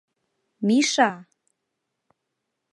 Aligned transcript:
Миша!!! 0.67 1.09